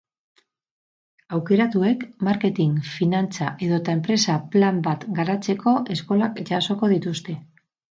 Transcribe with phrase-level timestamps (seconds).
[1.37, 7.41] Aukeratuek, marketing, finantza edota enpresa plan bat garatzeko eskolak jasoko dituzte.